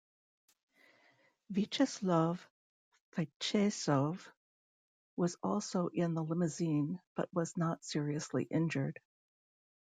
Viacheslav 1.53 2.39
Fetisov 3.15 4.25
was 5.15 5.35
also 5.43 5.89
in 5.93 6.15
the 6.15 6.23
limousine 6.23 6.99
but 7.15 7.31
was 7.35 7.55
not 7.55 7.85
seriously 7.85 8.45
injured. 8.45 8.99